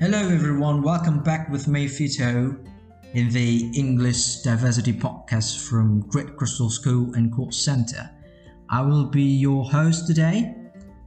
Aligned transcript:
Hello, 0.00 0.16
everyone. 0.16 0.80
Welcome 0.80 1.24
back 1.24 1.50
with 1.50 1.66
me, 1.66 1.88
Fito, 1.88 2.64
in 3.14 3.30
the 3.30 3.68
English 3.74 4.42
Diversity 4.42 4.92
Podcast 4.92 5.68
from 5.68 6.02
Great 6.02 6.36
Crystal 6.36 6.70
School 6.70 7.12
and 7.14 7.34
Course 7.34 7.56
Center. 7.56 8.08
I 8.70 8.80
will 8.80 9.06
be 9.06 9.24
your 9.24 9.64
host 9.64 10.06
today, 10.06 10.54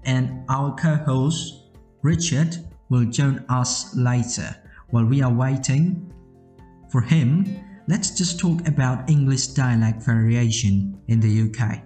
and 0.04 0.43
our 0.49 0.75
co 0.75 0.95
host, 0.95 1.71
Richard, 2.02 2.57
will 2.89 3.05
join 3.05 3.45
us 3.48 3.95
later. 3.95 4.54
While 4.89 5.05
we 5.05 5.21
are 5.21 5.31
waiting 5.31 6.13
for 6.91 6.99
him, 6.99 7.48
let's 7.88 8.12
just 8.12 8.41
talk 8.41 8.67
about 8.67 9.09
English 9.09 9.48
dialect 9.48 10.03
variation 10.03 10.99
in 11.08 11.21
the 11.21 11.44
UK. 11.44 11.81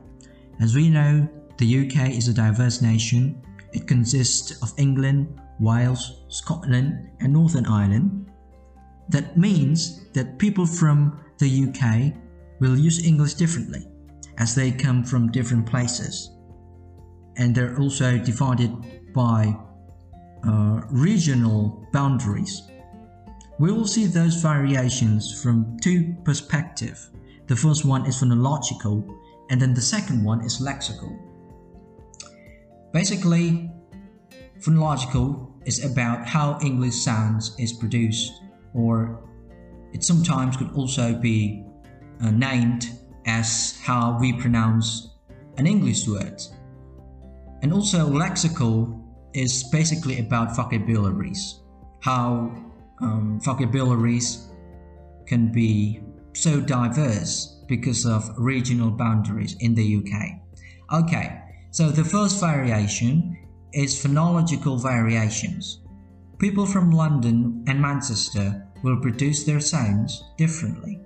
As 0.59 0.75
we 0.75 0.89
know, 0.89 1.29
the 1.59 1.85
UK 1.85 2.09
is 2.09 2.29
a 2.29 2.33
diverse 2.33 2.81
nation. 2.81 3.43
It 3.75 3.87
consists 3.87 4.63
of 4.63 4.73
England, 4.77 5.37
Wales, 5.59 6.23
Scotland, 6.29 7.09
and 7.19 7.33
Northern 7.33 7.65
Ireland. 7.65 8.31
That 9.09 9.37
means 9.37 10.07
that 10.13 10.39
people 10.39 10.65
from 10.65 11.19
the 11.39 11.67
UK 11.67 12.13
will 12.61 12.79
use 12.79 13.05
English 13.05 13.33
differently 13.33 13.85
as 14.37 14.55
they 14.55 14.71
come 14.71 15.03
from 15.03 15.29
different 15.29 15.65
places. 15.65 16.31
And 17.35 17.53
they're 17.53 17.77
also 17.77 18.17
divided 18.17 18.71
by 19.13 19.57
uh, 20.47 20.81
regional 20.89 21.85
boundaries. 21.91 22.63
We 23.59 23.73
will 23.73 23.87
see 23.87 24.05
those 24.05 24.35
variations 24.35 25.41
from 25.43 25.77
two 25.81 26.15
perspectives. 26.23 27.11
The 27.47 27.57
first 27.57 27.83
one 27.83 28.05
is 28.05 28.21
phonological, 28.21 29.05
and 29.49 29.61
then 29.61 29.73
the 29.73 29.81
second 29.81 30.23
one 30.23 30.45
is 30.45 30.61
lexical. 30.61 31.19
Basically, 32.95 33.69
Phonological 34.59 35.51
is 35.65 35.83
about 35.83 36.25
how 36.25 36.57
English 36.61 36.95
sounds 36.95 37.55
is 37.59 37.73
produced, 37.73 38.31
or 38.73 39.21
it 39.93 40.03
sometimes 40.03 40.57
could 40.57 40.71
also 40.73 41.13
be 41.15 41.63
uh, 42.21 42.31
named 42.31 42.89
as 43.25 43.79
how 43.83 44.17
we 44.19 44.33
pronounce 44.33 45.09
an 45.57 45.67
English 45.67 46.07
word. 46.07 46.41
And 47.61 47.73
also, 47.73 48.07
lexical 48.07 49.01
is 49.33 49.63
basically 49.71 50.19
about 50.19 50.55
vocabularies, 50.55 51.61
how 52.01 52.51
um, 53.01 53.39
vocabularies 53.41 54.49
can 55.25 55.51
be 55.51 56.01
so 56.33 56.61
diverse 56.61 57.63
because 57.67 58.05
of 58.05 58.29
regional 58.37 58.91
boundaries 58.91 59.55
in 59.59 59.73
the 59.73 59.97
UK. 59.97 60.39
Okay, 60.93 61.41
so 61.71 61.89
the 61.89 62.03
first 62.03 62.39
variation 62.39 63.37
is 63.75 64.01
phonological 64.01 64.81
variations. 64.81 65.81
People 66.39 66.65
from 66.65 66.91
London 66.91 67.63
and 67.67 67.79
Manchester 67.81 68.65
will 68.83 69.01
produce 69.01 69.43
their 69.43 69.59
sounds 69.59 70.23
differently. 70.37 71.01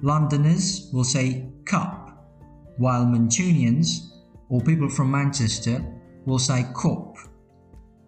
Londoners 0.00 0.90
will 0.92 1.04
say 1.04 1.50
cup, 1.66 2.26
while 2.78 3.04
Mancunians 3.04 4.12
or 4.48 4.62
people 4.62 4.88
from 4.88 5.10
Manchester 5.10 5.84
will 6.24 6.38
say 6.38 6.64
cop. 6.72 7.18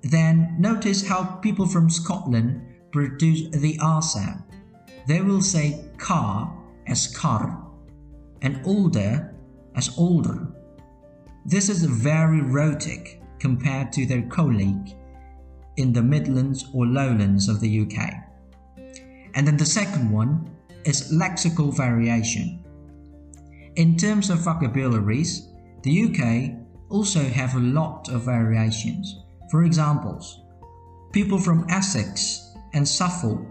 Then 0.03 0.57
notice 0.59 1.07
how 1.07 1.25
people 1.43 1.67
from 1.67 1.91
Scotland 1.91 2.63
produce 2.93 3.51
the 3.51 3.79
R 3.83 4.01
sound. 4.01 4.45
They 5.07 5.21
will 5.21 5.43
say 5.43 5.85
car 5.99 6.57
as 6.87 7.15
car 7.15 7.67
and 8.41 8.63
older 8.65 9.35
as 9.77 9.91
older. 9.99 10.49
This 11.45 11.69
is 11.69 11.85
very 11.85 12.41
rhotic 12.41 13.20
compared 13.41 13.93
to 13.93 14.07
their 14.07 14.23
colleague 14.23 14.95
in 15.77 15.93
the 15.93 16.03
Midlands 16.03 16.67
or 16.75 16.87
Lowlands 16.87 17.49
of 17.49 17.61
the 17.61 17.81
UK. 17.81 18.15
And 19.35 19.47
then 19.47 19.57
the 19.57 19.65
second 19.65 20.11
one 20.11 20.51
is 20.85 21.13
lexical 21.13 21.75
variation. 21.75 22.65
In 23.77 23.97
terms 23.97 24.31
of 24.31 24.39
vocabularies, 24.39 25.49
the 25.83 26.05
UK 26.05 26.57
also 26.91 27.21
have 27.21 27.55
a 27.55 27.61
lot 27.61 28.09
of 28.09 28.23
variations. 28.23 29.23
For 29.51 29.65
examples, 29.65 30.41
people 31.13 31.39
from 31.39 31.67
Essex 31.71 32.55
and 32.75 32.87
Suffolk 32.87 33.47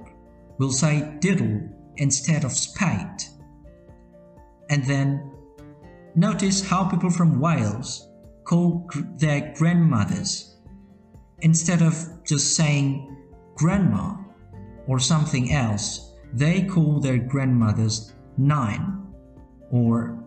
will 0.60 0.72
say 0.72 1.16
diddle 1.20 1.62
instead 1.98 2.44
of 2.44 2.52
spade. 2.52 3.24
And 4.70 4.84
then 4.86 5.32
notice 6.16 6.68
how 6.68 6.86
people 6.86 7.10
from 7.10 7.40
Wales 7.40 8.09
call 8.50 8.90
their 9.18 9.54
grandmothers. 9.56 10.58
Instead 11.42 11.84
of 11.84 11.94
just 12.24 12.56
saying 12.56 13.16
grandma 13.56 14.16
or 14.88 15.00
something 15.00 15.52
else 15.52 16.14
they 16.34 16.64
call 16.64 17.00
their 17.00 17.18
grandmothers 17.18 18.14
nain 18.38 19.06
or 19.70 20.24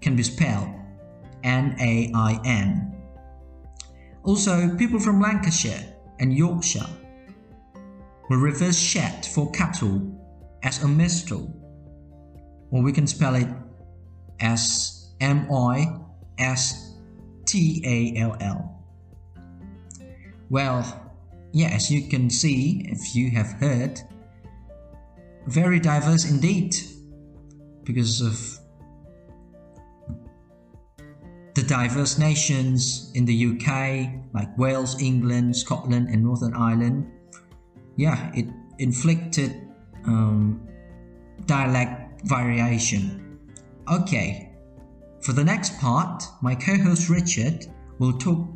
can 0.00 0.14
be 0.14 0.22
spelled 0.22 0.68
n-a-i-n 1.42 2.94
also 4.22 4.76
people 4.76 5.00
from 5.00 5.20
lancashire 5.20 5.84
and 6.20 6.32
yorkshire 6.32 6.86
will 8.30 8.38
reverse 8.38 8.78
shed 8.78 9.26
for 9.26 9.50
cattle 9.50 10.00
as 10.62 10.82
a 10.84 10.88
mistle 10.88 11.52
or 12.70 12.82
we 12.82 12.92
can 12.92 13.06
spell 13.06 13.34
it 13.34 13.48
as 14.40 15.12
m-i-s 15.20 16.93
T 17.44 17.82
A 17.84 18.20
L 18.20 18.36
L. 18.40 18.82
Well, 20.50 21.12
yeah, 21.52 21.68
as 21.68 21.90
you 21.90 22.08
can 22.08 22.30
see, 22.30 22.86
if 22.88 23.14
you 23.14 23.30
have 23.30 23.52
heard, 23.52 24.00
very 25.46 25.78
diverse 25.78 26.28
indeed 26.28 26.74
because 27.84 28.20
of 28.20 28.58
the 31.54 31.62
diverse 31.62 32.18
nations 32.18 33.12
in 33.14 33.24
the 33.24 33.46
UK, 33.46 34.10
like 34.34 34.56
Wales, 34.58 35.00
England, 35.00 35.56
Scotland, 35.56 36.08
and 36.08 36.24
Northern 36.24 36.54
Ireland. 36.54 37.10
Yeah, 37.96 38.32
it 38.34 38.46
inflicted 38.78 39.68
um, 40.06 40.66
dialect 41.46 42.22
variation. 42.24 43.38
Okay, 43.90 44.53
for 45.24 45.32
the 45.32 45.42
next 45.42 45.78
part, 45.80 46.22
my 46.42 46.54
co 46.54 46.76
host 46.76 47.08
Richard 47.08 47.66
will 47.98 48.12
talk 48.18 48.46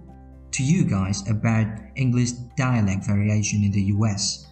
to 0.52 0.62
you 0.62 0.84
guys 0.84 1.28
about 1.28 1.66
English 1.96 2.32
dialect 2.56 3.06
variation 3.06 3.64
in 3.64 3.72
the 3.72 3.82
US. 3.96 4.46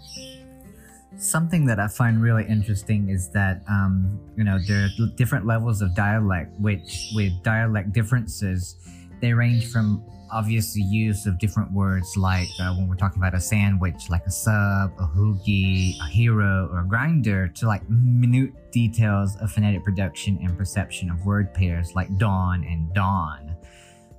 Something 1.18 1.66
that 1.66 1.78
I 1.78 1.88
find 1.88 2.22
really 2.22 2.44
interesting 2.46 3.10
is 3.10 3.28
that 3.30 3.62
um, 3.68 4.18
you 4.36 4.44
know 4.44 4.58
there 4.66 4.84
are 4.84 5.06
different 5.16 5.46
levels 5.46 5.82
of 5.82 5.94
dialect, 5.94 6.58
which 6.58 7.12
with 7.14 7.32
dialect 7.42 7.92
differences, 7.92 8.76
they 9.20 9.32
range 9.32 9.70
from 9.70 10.04
obviously 10.32 10.82
use 10.82 11.26
of 11.26 11.38
different 11.38 11.70
words 11.72 12.16
like 12.16 12.48
uh, 12.60 12.74
when 12.74 12.88
we're 12.88 12.96
talking 12.96 13.22
about 13.22 13.34
a 13.34 13.40
sandwich 13.40 14.10
like 14.10 14.26
a 14.26 14.30
sub 14.30 14.92
a 14.98 15.06
hoagie 15.06 15.96
a 16.00 16.08
hero 16.08 16.68
or 16.72 16.80
a 16.80 16.84
grinder 16.84 17.46
to 17.46 17.66
like 17.66 17.88
minute 17.88 18.50
details 18.72 19.36
of 19.36 19.50
phonetic 19.52 19.84
production 19.84 20.36
and 20.42 20.58
perception 20.58 21.10
of 21.10 21.24
word 21.24 21.54
pairs 21.54 21.94
like 21.94 22.14
dawn 22.18 22.64
and 22.64 22.92
don. 22.92 23.56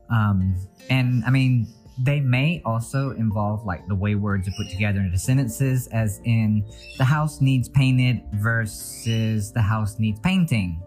Um, 0.09 0.55
and 0.89 1.25
i 1.25 1.29
mean 1.29 1.67
they 1.99 2.19
may 2.19 2.61
also 2.63 3.11
involve 3.11 3.65
like 3.65 3.87
the 3.87 3.95
way 3.95 4.15
words 4.15 4.47
are 4.47 4.51
put 4.51 4.69
together 4.69 4.99
into 4.99 5.17
sentences 5.17 5.87
as 5.87 6.21
in 6.25 6.63
the 6.97 7.03
house 7.03 7.41
needs 7.41 7.67
painted 7.67 8.21
versus 8.33 9.51
the 9.51 9.61
house 9.61 9.97
needs 9.97 10.19
painting. 10.19 10.81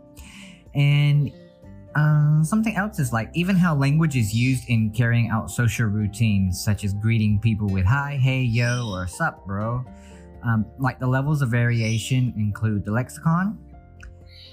And 0.74 1.32
uh, 1.94 2.42
something 2.42 2.76
else 2.76 2.98
is 2.98 3.12
like 3.12 3.30
even 3.34 3.56
how 3.56 3.74
language 3.74 4.16
is 4.16 4.32
used 4.32 4.68
in 4.68 4.90
carrying 4.90 5.28
out 5.28 5.50
social 5.50 5.86
routines, 5.86 6.62
such 6.62 6.84
as 6.84 6.94
greeting 6.94 7.40
people 7.40 7.66
with 7.66 7.84
hi, 7.84 8.16
hey, 8.20 8.42
yo, 8.42 8.90
or 8.90 9.06
sup, 9.06 9.44
bro. 9.46 9.84
Um, 10.44 10.66
like 10.78 10.98
the 10.98 11.06
levels 11.06 11.42
of 11.42 11.50
variation 11.50 12.32
include 12.36 12.84
the 12.84 12.92
lexicon, 12.92 13.58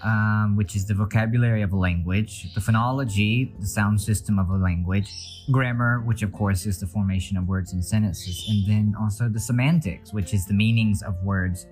um, 0.03 0.55
which 0.57 0.75
is 0.75 0.85
the 0.85 0.95
vocabulary 0.95 1.61
of 1.61 1.73
a 1.73 1.77
language, 1.77 2.53
the 2.55 2.59
phonology, 2.59 3.57
the 3.59 3.67
sound 3.67 4.01
system 4.01 4.39
of 4.39 4.49
a 4.49 4.57
language, 4.57 5.09
grammar, 5.51 6.01
which 6.01 6.23
of 6.23 6.33
course 6.33 6.65
is 6.65 6.79
the 6.79 6.87
formation 6.87 7.37
of 7.37 7.47
words 7.47 7.71
and 7.71 7.85
sentences, 7.85 8.45
and 8.49 8.65
then 8.67 8.95
also 8.99 9.29
the 9.29 9.39
semantics, 9.39 10.11
which 10.11 10.33
is 10.33 10.45
the 10.45 10.53
meanings 10.53 11.03
of 11.03 11.15
words 11.23 11.67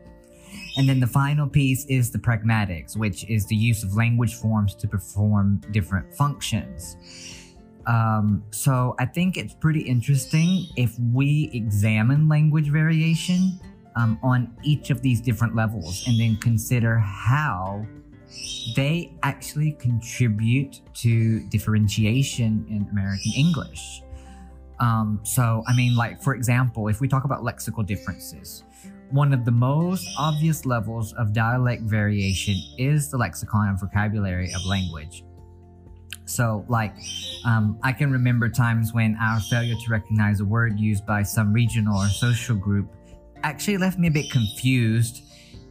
and 0.77 0.87
then 0.89 0.99
the 0.99 1.07
final 1.07 1.47
piece 1.47 1.85
is 1.85 2.11
the 2.11 2.19
pragmatics, 2.19 2.97
which 2.97 3.23
is 3.29 3.45
the 3.45 3.55
use 3.55 3.83
of 3.83 3.95
language 3.95 4.35
forms 4.35 4.75
to 4.75 4.87
perform 4.87 5.61
different 5.71 6.13
functions. 6.13 6.97
Um, 7.87 8.43
so 8.51 8.95
I 8.99 9.05
think 9.05 9.37
it's 9.37 9.53
pretty 9.53 9.81
interesting 9.81 10.65
if 10.75 10.97
we 11.13 11.49
examine 11.53 12.27
language 12.27 12.69
variation 12.69 13.59
um, 13.95 14.19
on 14.23 14.55
each 14.63 14.89
of 14.89 15.01
these 15.01 15.21
different 15.21 15.55
levels 15.55 16.03
and 16.07 16.19
then 16.19 16.35
consider 16.37 16.97
how 16.97 17.85
they 18.75 19.13
actually 19.23 19.73
contribute 19.73 20.81
to 20.95 21.47
differentiation 21.47 22.65
in 22.69 22.87
American 22.91 23.31
English. 23.37 24.01
Um, 24.79 25.21
so, 25.23 25.63
I 25.67 25.75
mean, 25.75 25.95
like, 25.95 26.21
for 26.21 26.35
example, 26.35 26.89
if 26.89 26.99
we 26.99 27.07
talk 27.07 27.23
about 27.23 27.43
lexical 27.43 27.85
differences, 27.85 28.64
one 29.11 29.33
of 29.33 29.45
the 29.45 29.51
most 29.51 30.07
obvious 30.17 30.65
levels 30.65 31.13
of 31.13 31.33
dialect 31.33 31.83
variation 31.83 32.55
is 32.77 33.09
the 33.09 33.17
lexicon 33.17 33.69
and 33.69 33.79
vocabulary 33.79 34.51
of 34.53 34.65
language. 34.65 35.23
So, 36.25 36.65
like, 36.67 36.95
um, 37.45 37.77
I 37.83 37.91
can 37.91 38.11
remember 38.11 38.49
times 38.49 38.93
when 38.93 39.15
our 39.21 39.39
failure 39.39 39.75
to 39.75 39.91
recognize 39.91 40.39
a 40.39 40.45
word 40.45 40.79
used 40.79 41.05
by 41.05 41.21
some 41.21 41.53
regional 41.53 41.97
or 41.97 42.07
social 42.07 42.55
group 42.55 42.91
actually 43.43 43.77
left 43.77 43.99
me 43.99 44.07
a 44.07 44.11
bit 44.11 44.31
confused, 44.31 45.21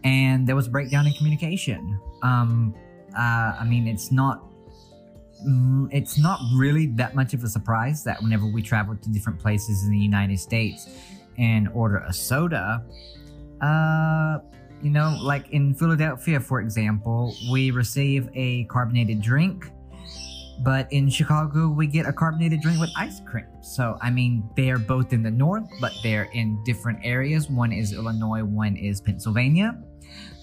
and 0.05 0.47
there 0.47 0.55
was 0.55 0.69
a 0.69 0.71
breakdown 0.71 1.09
in 1.09 1.13
communication. 1.15 2.01
Um, 2.23 2.75
uh, 3.17 3.57
I 3.59 3.65
mean, 3.69 3.89
it's 3.89 4.13
not 4.13 4.45
mm, 5.47 5.89
it's 5.93 6.19
not 6.19 6.39
really 6.55 6.87
that 6.87 7.17
much 7.17 7.35
of 7.35 7.43
a 7.43 7.49
surprise 7.49 8.05
that 8.05 8.23
whenever 8.23 8.47
we 8.47 8.63
travel 8.63 8.97
to 8.97 9.09
different 9.11 9.41
places 9.41 9.83
in 9.85 9.91
the 9.91 9.99
United 9.99 10.39
States 10.39 10.89
and 11.37 11.69
order 11.75 11.99
a 12.07 12.13
soda, 12.13 12.85
uh, 13.61 14.39
you 14.83 14.91
know, 14.91 15.19
like 15.23 15.51
in 15.51 15.75
Philadelphia, 15.75 16.41
for 16.41 16.61
example, 16.61 17.35
we 17.51 17.71
receive 17.71 18.29
a 18.35 18.65
carbonated 18.65 19.21
drink 19.23 19.71
but 20.61 20.93
in 20.93 21.09
Chicago, 21.09 21.69
we 21.69 21.87
get 21.87 22.07
a 22.07 22.13
carbonated 22.13 22.61
drink 22.61 22.81
with 22.81 22.91
ice 22.97 23.21
cream. 23.21 23.47
So, 23.61 23.99
I 24.01 24.11
mean, 24.11 24.49
they're 24.57 24.79
both 24.79 25.13
in 25.13 25.23
the 25.23 25.31
north, 25.31 25.69
but 25.81 25.93
they're 26.03 26.29
in 26.33 26.63
different 26.65 27.01
areas. 27.03 27.51
One 27.51 27.73
is 27.73 27.93
Illinois, 27.93 28.45
one 28.45 28.77
is 28.77 29.01
Pennsylvania. 29.01 29.77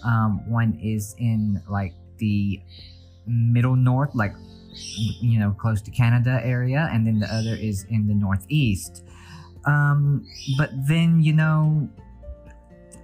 Um, 0.03 0.49
one 0.49 0.77
is 0.81 1.15
in 1.17 1.61
like 1.69 1.93
the 2.17 2.61
middle 3.25 3.75
north, 3.75 4.13
like, 4.13 4.33
you 5.21 5.39
know, 5.39 5.51
close 5.51 5.81
to 5.83 5.91
Canada 5.91 6.41
area. 6.43 6.89
And 6.91 7.07
then 7.07 7.19
the 7.19 7.33
other 7.33 7.55
is 7.55 7.85
in 7.89 8.07
the 8.07 8.13
northeast. 8.13 9.03
Um, 9.65 10.25
but 10.57 10.71
then, 10.87 11.21
you 11.21 11.33
know, 11.33 11.87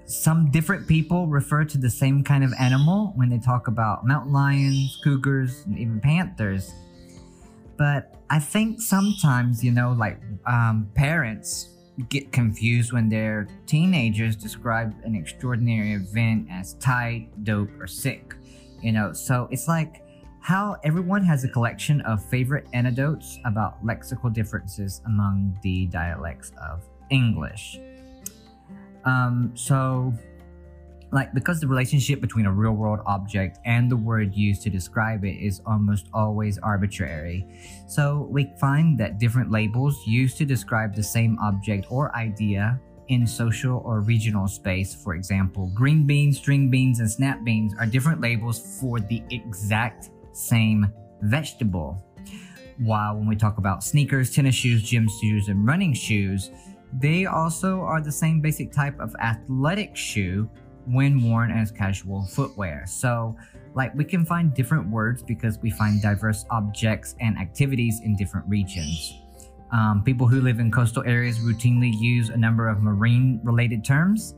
some 0.07 0.50
different 0.51 0.88
people 0.88 1.27
refer 1.27 1.65
to 1.65 1.77
the 1.77 1.89
same 1.89 2.24
kind 2.24 2.44
of 2.44 2.54
animal 2.57 3.12
when 3.15 3.30
they 3.30 3.38
talk 3.38 3.68
about 3.68 4.07
mountain 4.07 4.31
lions, 4.31 4.98
cougars, 5.04 5.63
and 5.65 5.77
even 5.77 6.00
panthers. 6.00 6.74
But 7.75 8.15
I 8.30 8.39
think 8.39 8.81
sometimes, 8.81 9.63
you 9.63 9.71
know, 9.71 9.92
like 9.92 10.19
um, 10.45 10.89
parents 10.95 11.69
get 12.09 12.31
confused 12.31 12.94
when 12.94 13.09
their 13.09 13.48
teenagers 13.65 14.38
describe 14.38 14.95
an 15.04 15.13
extraordinary 15.13 15.94
event 15.94 16.48
as 16.50 16.75
tight, 16.75 17.30
dope, 17.44 17.69
or 17.77 17.86
sick. 17.86 18.33
You 18.81 18.94
know, 18.94 19.12
so 19.12 19.50
it's 19.51 19.68
like 19.68 20.04
how 20.39 20.77
everyone 20.86 21.24
has 21.25 21.44
a 21.44 21.50
collection 21.50 22.00
of 22.01 22.24
favorite 22.24 22.65
anecdotes 22.71 23.39
about 23.44 23.86
lexical 23.86 24.33
differences 24.33 25.01
among 25.06 25.59
the 25.63 25.88
dialects 25.88 26.54
of 26.62 26.81
English. 27.09 27.77
Um, 29.07 29.54
so 29.56 30.13
like 31.12 31.33
because 31.33 31.62
the 31.62 31.68
relationship 31.68 32.19
between 32.19 32.45
a 32.45 32.51
real 32.51 32.74
world 32.74 33.00
object 33.06 33.59
and 33.63 33.89
the 33.89 33.95
word 33.95 34.36
used 34.36 34.62
to 34.63 34.69
describe 34.69 35.24
it 35.24 35.38
is 35.38 35.62
almost 35.65 36.07
always 36.13 36.57
arbitrary. 36.57 37.48
So 37.88 38.27
we 38.30 38.51
find 38.59 39.00
that 39.00 39.18
different 39.18 39.50
labels 39.50 40.06
used 40.06 40.38
to 40.39 40.45
describe 40.45 40.94
the 40.94 41.04
same 41.04 41.39
object 41.39 41.88
or 41.89 42.13
idea 42.15 42.80
in 43.07 43.25
social 43.25 43.81
or 43.86 44.01
regional 44.01 44.50
space, 44.50 44.94
for 44.94 45.15
example, 45.15 45.71
green 45.74 46.06
beans, 46.06 46.38
string 46.38 46.69
beans, 46.69 47.00
and 47.00 47.09
snap 47.09 47.42
beans 47.45 47.74
are 47.80 47.86
different 47.86 48.19
labels 48.19 48.77
for 48.81 49.00
the 49.00 49.24
exact 49.30 50.09
same 50.33 50.92
vegetable. 51.21 52.04
While 52.80 53.15
when 53.15 53.27
we 53.27 53.38
talk 53.38 53.57
about 53.59 53.81
sneakers, 53.81 54.36
tennis 54.36 54.56
shoes, 54.56 54.83
gym 54.83 55.07
shoes, 55.21 55.48
and 55.48 55.65
running 55.65 55.94
shoes, 55.94 56.51
they 56.94 57.25
also 57.25 57.81
are 57.81 58.01
the 58.01 58.12
same 58.12 58.42
basic 58.42 58.72
type 58.72 59.00
of 59.00 59.16
athletic 59.19 59.95
shoe 59.95 60.50
when 60.86 61.22
worn 61.22 61.51
as 61.51 61.72
casual 61.72 62.25
footwear. 62.25 62.86
So, 62.88 63.36
like, 63.75 63.94
we 63.94 64.06
can 64.06 64.25
find 64.25 64.54
different 64.54 64.89
words 64.89 65.22
because 65.22 65.60
we 65.60 65.69
find 65.69 66.01
diverse 66.01 66.45
objects 66.50 67.16
and 67.19 67.38
activities 67.38 68.01
in 68.04 68.16
different 68.16 68.48
regions. 68.48 69.13
Um, 69.72 70.01
people 70.04 70.28
who 70.28 70.39
live 70.39 70.60
in 70.60 70.72
coastal 70.72 71.04
areas 71.06 71.39
routinely 71.39 71.92
use 71.94 72.30
a 72.30 72.38
number 72.38 72.69
of 72.69 72.81
marine 72.81 73.42
related 73.44 73.83
terms 73.83 74.33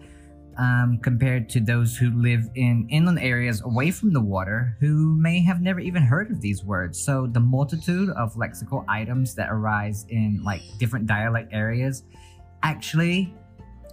um, 0.57 0.99
compared 1.01 1.47
to 1.49 1.59
those 1.59 1.95
who 1.95 2.09
live 2.11 2.49
in 2.55 2.87
inland 2.89 3.19
areas 3.19 3.61
away 3.61 3.91
from 3.91 4.11
the 4.11 4.19
water 4.19 4.75
who 4.79 5.15
may 5.15 5.39
have 5.41 5.61
never 5.61 5.79
even 5.79 6.01
heard 6.01 6.31
of 6.31 6.41
these 6.41 6.63
words. 6.63 6.99
So, 6.99 7.27
the 7.27 7.39
multitude 7.39 8.09
of 8.09 8.33
lexical 8.33 8.83
items 8.89 9.35
that 9.35 9.49
arise 9.51 10.07
in 10.09 10.41
like 10.43 10.61
different 10.79 11.05
dialect 11.05 11.53
areas 11.53 12.03
actually 12.63 13.33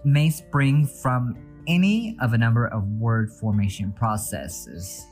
may 0.05 0.31
spring 0.31 0.87
from 0.87 1.37
any 1.67 2.17
of 2.21 2.33
a 2.33 2.39
number 2.39 2.67
of 2.69 2.85
word 2.93 3.31
formation 3.31 3.93
processes. 3.93 5.07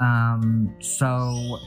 Um, 0.00 0.74
so, 0.80 1.58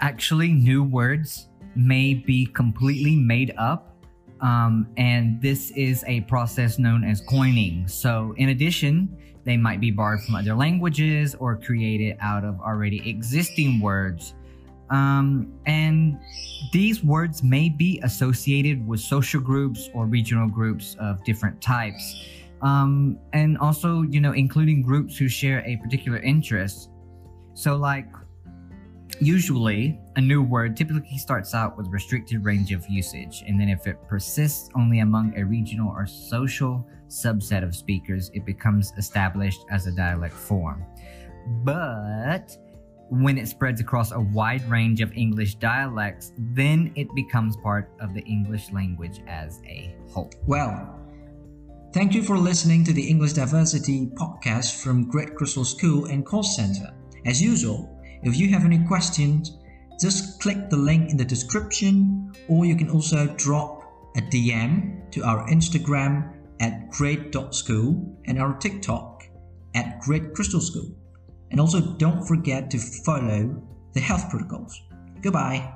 actually, 0.00 0.52
new 0.52 0.82
words 0.82 1.48
may 1.74 2.14
be 2.14 2.46
completely 2.46 3.16
made 3.16 3.54
up. 3.58 3.92
Um, 4.40 4.88
and 4.96 5.40
this 5.40 5.70
is 5.72 6.04
a 6.06 6.20
process 6.22 6.78
known 6.78 7.04
as 7.04 7.20
coining. 7.22 7.86
So, 7.88 8.34
in 8.36 8.50
addition, 8.50 9.16
they 9.44 9.56
might 9.56 9.80
be 9.80 9.90
borrowed 9.90 10.22
from 10.22 10.34
other 10.34 10.54
languages 10.54 11.34
or 11.36 11.56
created 11.56 12.16
out 12.20 12.44
of 12.44 12.60
already 12.60 13.08
existing 13.08 13.80
words. 13.80 14.34
Um, 14.90 15.52
and 15.66 16.18
these 16.72 17.02
words 17.02 17.42
may 17.42 17.68
be 17.68 18.00
associated 18.02 18.86
with 18.86 19.00
social 19.00 19.40
groups 19.40 19.88
or 19.94 20.06
regional 20.06 20.48
groups 20.48 20.96
of 21.00 21.22
different 21.24 21.60
types. 21.60 22.28
Um, 22.62 23.18
and 23.32 23.58
also 23.58 24.02
you 24.02 24.20
know 24.20 24.32
including 24.32 24.82
groups 24.82 25.16
who 25.16 25.28
share 25.28 25.62
a 25.66 25.76
particular 25.76 26.18
interest. 26.18 26.90
So 27.54 27.76
like 27.76 28.06
usually 29.20 29.98
a 30.16 30.20
new 30.20 30.42
word 30.42 30.76
typically 30.76 31.18
starts 31.18 31.54
out 31.54 31.76
with 31.76 31.86
a 31.86 31.90
restricted 31.90 32.44
range 32.44 32.72
of 32.72 32.86
usage. 32.88 33.42
And 33.46 33.58
then 33.60 33.68
if 33.68 33.86
it 33.86 33.96
persists 34.08 34.68
only 34.74 35.00
among 35.00 35.38
a 35.38 35.44
regional 35.44 35.88
or 35.88 36.06
social 36.06 36.86
subset 37.08 37.62
of 37.62 37.74
speakers 37.74 38.30
it 38.34 38.44
becomes 38.44 38.92
established 38.98 39.64
as 39.70 39.86
a 39.86 39.92
dialect 39.92 40.34
form. 40.34 40.84
But 41.62 42.56
when 43.08 43.38
it 43.38 43.48
spreads 43.48 43.80
across 43.80 44.12
a 44.12 44.20
wide 44.20 44.68
range 44.68 45.00
of 45.00 45.12
English 45.12 45.56
dialects, 45.56 46.32
then 46.38 46.92
it 46.96 47.08
becomes 47.14 47.56
part 47.58 47.92
of 48.00 48.14
the 48.14 48.22
English 48.22 48.72
language 48.72 49.20
as 49.26 49.60
a 49.66 49.96
whole. 50.08 50.30
Well, 50.46 50.96
Thank 51.92 52.12
you 52.12 52.22
for 52.22 52.36
listening 52.36 52.84
to 52.84 52.92
the 52.92 53.08
English 53.08 53.32
Diversity 53.32 54.08
podcast 54.08 54.82
from 54.82 55.08
Great 55.08 55.34
Crystal 55.34 55.64
School 55.64 56.04
and 56.06 56.26
Call 56.26 56.42
Center. 56.42 56.92
As 57.24 57.40
usual, 57.40 57.98
if 58.22 58.36
you 58.36 58.50
have 58.50 58.66
any 58.66 58.84
questions, 58.86 59.56
just 59.98 60.38
click 60.42 60.68
the 60.68 60.76
link 60.76 61.10
in 61.10 61.16
the 61.16 61.24
description, 61.24 62.34
or 62.48 62.66
you 62.66 62.76
can 62.76 62.90
also 62.90 63.26
drop 63.36 63.82
a 64.14 64.20
DM 64.20 65.10
to 65.12 65.24
our 65.24 65.48
Instagram 65.48 66.34
at 66.60 66.90
great.school 66.90 68.18
and 68.26 68.38
our 68.38 68.58
TikTok 68.58 69.24
at 69.74 69.98
Great 70.00 70.34
Crystal 70.34 70.60
School. 70.60 70.94
And 71.50 71.60
also 71.60 71.80
don't 71.80 72.26
forget 72.26 72.70
to 72.70 72.78
follow 72.78 73.62
the 73.92 74.00
health 74.00 74.28
protocols. 74.30 74.82
Goodbye. 75.20 75.72